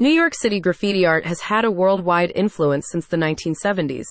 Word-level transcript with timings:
New 0.00 0.10
York 0.10 0.32
City 0.32 0.60
graffiti 0.60 1.04
art 1.04 1.26
has 1.26 1.40
had 1.40 1.64
a 1.64 1.72
worldwide 1.72 2.30
influence 2.36 2.86
since 2.88 3.08
the 3.08 3.16
1970s. 3.16 4.04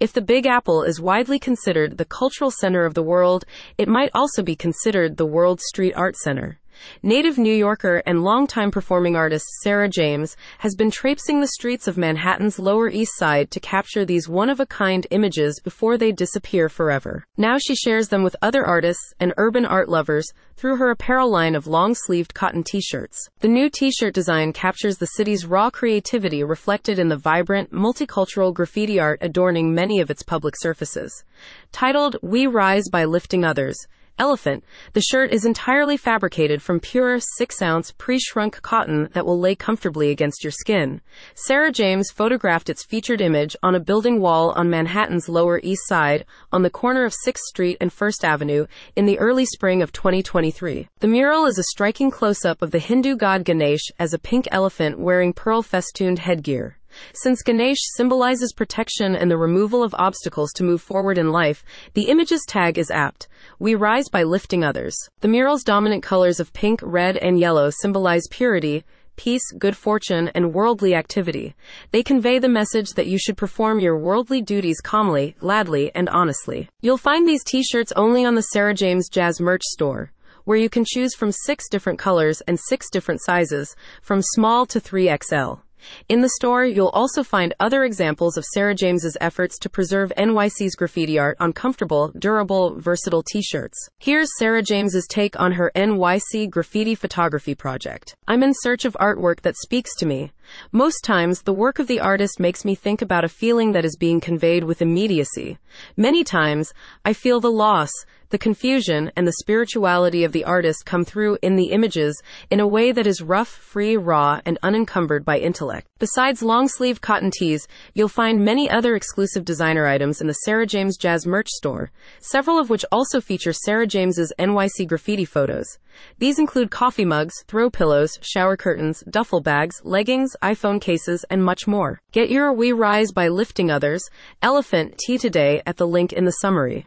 If 0.00 0.14
the 0.14 0.22
Big 0.22 0.46
Apple 0.46 0.82
is 0.82 0.98
widely 0.98 1.38
considered 1.38 1.98
the 1.98 2.06
cultural 2.06 2.50
center 2.50 2.86
of 2.86 2.94
the 2.94 3.02
world, 3.02 3.44
it 3.76 3.86
might 3.86 4.10
also 4.14 4.42
be 4.42 4.56
considered 4.56 5.18
the 5.18 5.26
world's 5.26 5.64
street 5.66 5.92
art 5.94 6.16
center. 6.16 6.58
Native 7.02 7.38
New 7.38 7.54
Yorker 7.54 8.02
and 8.06 8.22
longtime 8.22 8.70
performing 8.70 9.16
artist 9.16 9.46
Sarah 9.62 9.88
James 9.88 10.36
has 10.58 10.74
been 10.74 10.90
traipsing 10.90 11.40
the 11.40 11.46
streets 11.46 11.86
of 11.86 11.96
Manhattan's 11.96 12.58
Lower 12.58 12.88
East 12.88 13.16
Side 13.16 13.50
to 13.50 13.60
capture 13.60 14.04
these 14.04 14.28
one 14.28 14.50
of 14.50 14.60
a 14.60 14.66
kind 14.66 15.06
images 15.10 15.60
before 15.62 15.96
they 15.96 16.12
disappear 16.12 16.68
forever. 16.68 17.24
Now 17.36 17.58
she 17.58 17.74
shares 17.74 18.08
them 18.08 18.22
with 18.22 18.36
other 18.42 18.64
artists 18.64 19.12
and 19.20 19.32
urban 19.36 19.64
art 19.64 19.88
lovers 19.88 20.26
through 20.56 20.76
her 20.76 20.90
apparel 20.90 21.30
line 21.30 21.54
of 21.54 21.66
long 21.66 21.94
sleeved 21.94 22.34
cotton 22.34 22.62
t 22.62 22.80
shirts. 22.80 23.28
The 23.40 23.48
new 23.48 23.68
t 23.68 23.90
shirt 23.90 24.14
design 24.14 24.52
captures 24.52 24.98
the 24.98 25.06
city's 25.06 25.46
raw 25.46 25.70
creativity 25.70 26.42
reflected 26.42 26.98
in 26.98 27.08
the 27.08 27.16
vibrant, 27.16 27.72
multicultural 27.72 28.54
graffiti 28.54 28.98
art 28.98 29.18
adorning 29.20 29.74
many 29.74 30.00
of 30.00 30.10
its 30.10 30.22
public 30.22 30.54
surfaces. 30.58 31.24
Titled 31.72 32.16
We 32.22 32.46
Rise 32.46 32.88
by 32.90 33.04
Lifting 33.04 33.44
Others, 33.44 33.86
Elephant, 34.18 34.64
the 34.94 35.02
shirt 35.02 35.30
is 35.30 35.44
entirely 35.44 35.98
fabricated 35.98 36.62
from 36.62 36.80
pure 36.80 37.18
6 37.20 37.60
ounce 37.60 37.92
pre 37.98 38.18
shrunk 38.18 38.62
cotton 38.62 39.10
that 39.12 39.26
will 39.26 39.38
lay 39.38 39.54
comfortably 39.54 40.10
against 40.10 40.42
your 40.42 40.50
skin. 40.50 41.02
Sarah 41.34 41.70
James 41.70 42.10
photographed 42.10 42.70
its 42.70 42.82
featured 42.82 43.20
image 43.20 43.54
on 43.62 43.74
a 43.74 43.80
building 43.80 44.18
wall 44.18 44.52
on 44.56 44.70
Manhattan's 44.70 45.28
Lower 45.28 45.60
East 45.62 45.86
Side 45.86 46.24
on 46.50 46.62
the 46.62 46.70
corner 46.70 47.04
of 47.04 47.12
6th 47.12 47.44
Street 47.48 47.76
and 47.78 47.90
1st 47.90 48.24
Avenue 48.24 48.66
in 48.96 49.04
the 49.04 49.18
early 49.18 49.44
spring 49.44 49.82
of 49.82 49.92
2023. 49.92 50.88
The 51.00 51.08
mural 51.08 51.44
is 51.44 51.58
a 51.58 51.64
striking 51.64 52.10
close 52.10 52.42
up 52.42 52.62
of 52.62 52.70
the 52.70 52.78
Hindu 52.78 53.16
god 53.16 53.44
Ganesh 53.44 53.90
as 53.98 54.14
a 54.14 54.18
pink 54.18 54.48
elephant 54.50 54.98
wearing 54.98 55.34
pearl 55.34 55.60
festooned 55.60 56.20
headgear. 56.20 56.78
Since 57.12 57.42
Ganesh 57.42 57.78
symbolizes 57.94 58.52
protection 58.52 59.14
and 59.14 59.30
the 59.30 59.38
removal 59.38 59.82
of 59.82 59.94
obstacles 59.98 60.52
to 60.54 60.64
move 60.64 60.82
forward 60.82 61.18
in 61.18 61.30
life, 61.30 61.64
the 61.94 62.08
image's 62.08 62.44
tag 62.46 62.78
is 62.78 62.90
apt. 62.90 63.28
We 63.58 63.74
rise 63.74 64.08
by 64.08 64.22
lifting 64.22 64.64
others. 64.64 64.96
The 65.20 65.28
mural's 65.28 65.62
dominant 65.62 66.02
colors 66.02 66.40
of 66.40 66.52
pink, 66.52 66.80
red, 66.82 67.16
and 67.16 67.38
yellow 67.38 67.70
symbolize 67.70 68.26
purity, 68.30 68.84
peace, 69.16 69.50
good 69.58 69.76
fortune, 69.76 70.30
and 70.34 70.54
worldly 70.54 70.94
activity. 70.94 71.54
They 71.90 72.02
convey 72.02 72.38
the 72.38 72.48
message 72.48 72.90
that 72.90 73.06
you 73.06 73.18
should 73.18 73.36
perform 73.36 73.80
your 73.80 73.98
worldly 73.98 74.42
duties 74.42 74.80
calmly, 74.80 75.36
gladly, 75.38 75.90
and 75.94 76.08
honestly. 76.08 76.68
You'll 76.80 76.98
find 76.98 77.26
these 77.26 77.44
t-shirts 77.44 77.92
only 77.96 78.24
on 78.24 78.34
the 78.34 78.42
Sarah 78.42 78.74
James 78.74 79.08
Jazz 79.08 79.40
merch 79.40 79.62
store, 79.64 80.12
where 80.44 80.58
you 80.58 80.68
can 80.68 80.84
choose 80.86 81.14
from 81.14 81.32
six 81.32 81.68
different 81.68 81.98
colors 81.98 82.40
and 82.46 82.58
six 82.68 82.88
different 82.90 83.22
sizes, 83.22 83.74
from 84.02 84.22
small 84.22 84.66
to 84.66 84.80
3XL. 84.80 85.60
In 86.08 86.20
the 86.20 86.30
store, 86.36 86.64
you'll 86.64 86.88
also 86.88 87.22
find 87.22 87.54
other 87.60 87.84
examples 87.84 88.36
of 88.36 88.44
Sarah 88.44 88.74
James's 88.74 89.16
efforts 89.20 89.58
to 89.58 89.68
preserve 89.68 90.12
NYC's 90.16 90.74
graffiti 90.74 91.18
art 91.18 91.36
on 91.40 91.52
comfortable, 91.52 92.12
durable, 92.18 92.78
versatile 92.78 93.22
t-shirts. 93.22 93.88
Here's 93.98 94.28
Sarah 94.38 94.62
James's 94.62 95.06
take 95.08 95.38
on 95.40 95.52
her 95.52 95.72
NYC 95.74 96.50
graffiti 96.50 96.94
photography 96.94 97.54
project. 97.54 98.14
I'm 98.28 98.42
in 98.42 98.52
search 98.54 98.84
of 98.84 98.96
artwork 99.00 99.42
that 99.42 99.56
speaks 99.56 99.94
to 99.96 100.06
me. 100.06 100.32
Most 100.70 101.02
times, 101.02 101.42
the 101.42 101.52
work 101.52 101.78
of 101.78 101.86
the 101.86 102.00
artist 102.00 102.38
makes 102.38 102.64
me 102.64 102.74
think 102.74 103.02
about 103.02 103.24
a 103.24 103.28
feeling 103.28 103.72
that 103.72 103.84
is 103.84 103.96
being 103.96 104.20
conveyed 104.20 104.64
with 104.64 104.80
immediacy. 104.80 105.58
Many 105.96 106.22
times, 106.22 106.72
I 107.04 107.12
feel 107.12 107.40
the 107.40 107.50
loss, 107.50 107.90
the 108.30 108.38
confusion 108.38 109.10
and 109.16 109.26
the 109.26 109.36
spirituality 109.40 110.24
of 110.24 110.32
the 110.32 110.44
artist 110.44 110.86
come 110.86 111.04
through 111.04 111.38
in 111.42 111.56
the 111.56 111.70
images 111.70 112.22
in 112.50 112.60
a 112.60 112.66
way 112.66 112.92
that 112.92 113.06
is 113.06 113.22
rough, 113.22 113.48
free, 113.48 113.96
raw, 113.96 114.40
and 114.44 114.58
unencumbered 114.62 115.24
by 115.24 115.38
intellect. 115.38 115.86
Besides 115.98 116.42
long 116.42 116.68
sleeve 116.68 117.00
cotton 117.00 117.30
tees, 117.30 117.66
you'll 117.94 118.08
find 118.08 118.44
many 118.44 118.68
other 118.68 118.94
exclusive 118.94 119.44
designer 119.44 119.86
items 119.86 120.20
in 120.20 120.26
the 120.26 120.34
Sarah 120.34 120.66
James 120.66 120.96
Jazz 120.96 121.26
merch 121.26 121.48
store, 121.48 121.90
several 122.20 122.58
of 122.58 122.68
which 122.68 122.84
also 122.92 123.20
feature 123.20 123.52
Sarah 123.52 123.86
James's 123.86 124.32
NYC 124.38 124.86
graffiti 124.86 125.24
photos. 125.24 125.78
These 126.18 126.38
include 126.38 126.70
coffee 126.70 127.06
mugs, 127.06 127.32
throw 127.48 127.70
pillows, 127.70 128.18
shower 128.20 128.56
curtains, 128.56 129.02
duffel 129.08 129.40
bags, 129.40 129.80
leggings, 129.82 130.36
iPhone 130.42 130.78
cases, 130.80 131.24
and 131.30 131.42
much 131.42 131.66
more. 131.66 132.00
Get 132.12 132.28
your 132.28 132.52
We 132.52 132.72
Rise 132.72 133.12
by 133.12 133.28
Lifting 133.28 133.70
Others 133.70 134.02
Elephant 134.42 134.98
tee 134.98 135.16
today 135.16 135.62
at 135.66 135.78
the 135.78 135.86
link 135.86 136.12
in 136.12 136.26
the 136.26 136.32
summary. 136.32 136.84